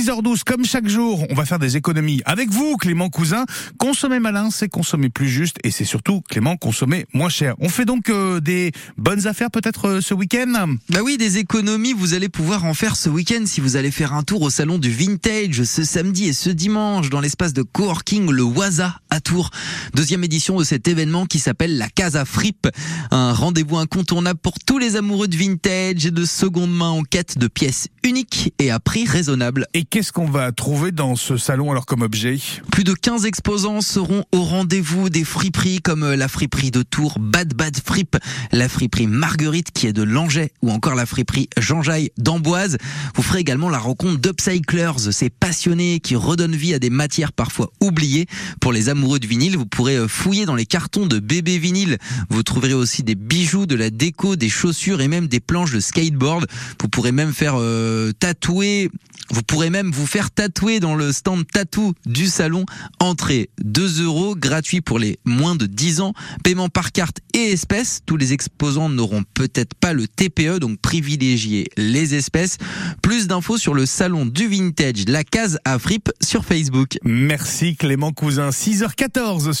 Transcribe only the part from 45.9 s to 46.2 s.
qui